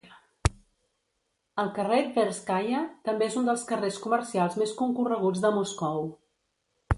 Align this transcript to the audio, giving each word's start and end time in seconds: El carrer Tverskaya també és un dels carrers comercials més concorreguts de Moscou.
El 1.63 1.67
carrer 1.75 1.99
Tverskaya 2.15 2.79
també 3.09 3.27
és 3.27 3.37
un 3.43 3.51
dels 3.51 3.67
carrers 3.73 4.01
comercials 4.07 4.59
més 4.63 4.75
concorreguts 4.81 5.45
de 5.45 5.55
Moscou. 5.61 6.11